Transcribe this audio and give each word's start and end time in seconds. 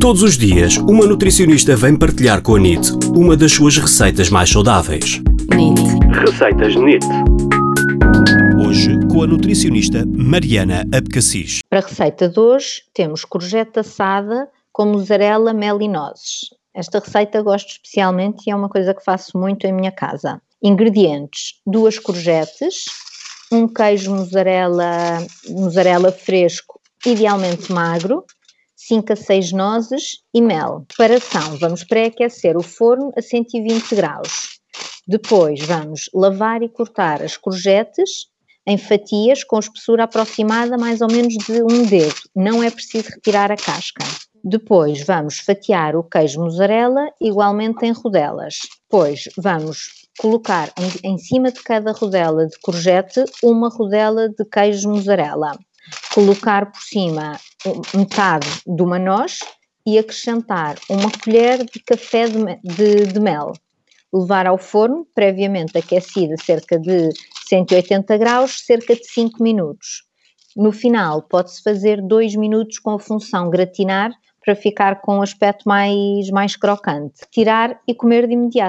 Todos 0.00 0.22
os 0.22 0.38
dias, 0.38 0.78
uma 0.78 1.06
nutricionista 1.06 1.76
vem 1.76 1.94
partilhar 1.94 2.40
com 2.40 2.54
a 2.54 2.58
NIT 2.58 2.90
uma 3.14 3.36
das 3.36 3.52
suas 3.52 3.76
receitas 3.76 4.30
mais 4.30 4.48
saudáveis. 4.48 5.20
NIT. 5.54 5.82
Receitas 6.24 6.74
NIT. 6.74 7.04
Hoje, 8.66 8.98
com 9.12 9.24
a 9.24 9.26
nutricionista 9.26 10.06
Mariana 10.06 10.86
Abcacis. 10.90 11.60
Para 11.68 11.80
a 11.80 11.82
receita 11.82 12.30
de 12.30 12.40
hoje, 12.40 12.82
temos 12.94 13.26
courgette 13.26 13.78
assada 13.78 14.48
com 14.72 14.86
mussarela, 14.86 15.52
mel 15.52 15.82
e 15.82 15.86
nozes. 15.86 16.48
Esta 16.74 16.98
receita 16.98 17.42
gosto 17.42 17.68
especialmente 17.68 18.46
e 18.46 18.50
é 18.50 18.56
uma 18.56 18.70
coisa 18.70 18.94
que 18.94 19.04
faço 19.04 19.36
muito 19.36 19.66
em 19.66 19.72
minha 19.72 19.92
casa. 19.92 20.40
Ingredientes: 20.62 21.60
duas 21.66 21.98
courgettes, 21.98 22.86
um 23.52 23.68
queijo 23.68 24.14
mussarela, 24.14 25.18
mussarela 25.50 26.10
fresco, 26.10 26.80
idealmente 27.04 27.70
magro, 27.70 28.24
5 28.86 29.12
a 29.12 29.16
6 29.16 29.52
nozes 29.52 30.22
e 30.32 30.40
mel. 30.40 30.86
Preparação: 30.88 31.58
vamos 31.58 31.84
pré-aquecer 31.84 32.56
o 32.56 32.62
forno 32.62 33.12
a 33.16 33.20
120 33.20 33.94
graus. 33.94 34.58
Depois 35.06 35.60
vamos 35.60 36.08
lavar 36.14 36.62
e 36.62 36.68
cortar 36.68 37.22
as 37.22 37.36
courgettes 37.36 38.26
em 38.66 38.78
fatias 38.78 39.44
com 39.44 39.58
espessura 39.58 40.04
aproximada 40.04 40.78
mais 40.78 41.02
ou 41.02 41.10
menos 41.10 41.34
de 41.34 41.62
um 41.62 41.84
dedo. 41.84 42.14
Não 42.34 42.62
é 42.62 42.70
preciso 42.70 43.10
retirar 43.10 43.52
a 43.52 43.56
casca. 43.56 44.04
Depois 44.42 45.04
vamos 45.04 45.40
fatiar 45.40 45.94
o 45.94 46.02
queijo 46.02 46.40
mussarela 46.40 47.06
igualmente 47.20 47.84
em 47.84 47.92
rodelas. 47.92 48.60
Depois 48.90 49.28
vamos 49.36 50.08
colocar 50.18 50.72
em, 51.04 51.18
cima 51.18 51.52
de 51.52 51.62
cada 51.62 51.92
rodela 51.92 52.46
de 52.46 52.58
courgette 52.60 53.24
uma 53.42 53.68
rodela 53.68 54.28
de 54.30 54.44
queijo 54.46 54.88
mussarela. 54.88 55.52
Colocar 56.14 56.70
por 56.70 56.80
cima 56.80 57.38
metade 57.94 58.48
de 58.66 58.82
uma 58.82 58.98
noz 58.98 59.38
e 59.86 59.98
acrescentar 59.98 60.76
uma 60.88 61.10
colher 61.10 61.64
de 61.64 61.80
café 61.80 62.28
de, 62.28 62.44
de, 62.62 63.06
de 63.06 63.20
mel. 63.20 63.52
Levar 64.12 64.46
ao 64.46 64.58
forno, 64.58 65.06
previamente 65.14 65.78
aquecido 65.78 66.34
a 66.34 66.44
cerca 66.44 66.78
de 66.78 67.10
180 67.48 68.16
graus, 68.18 68.62
cerca 68.64 68.94
de 68.94 69.06
5 69.06 69.42
minutos. 69.42 70.04
No 70.56 70.72
final, 70.72 71.22
pode-se 71.22 71.62
fazer 71.62 72.02
2 72.02 72.34
minutos 72.34 72.78
com 72.78 72.90
a 72.90 72.98
função 72.98 73.48
gratinar 73.48 74.10
para 74.44 74.56
ficar 74.56 75.00
com 75.00 75.18
um 75.18 75.22
aspecto 75.22 75.68
mais, 75.68 76.28
mais 76.30 76.56
crocante. 76.56 77.20
Tirar 77.30 77.80
e 77.86 77.94
comer 77.94 78.26
de 78.26 78.34
imediato. 78.34 78.68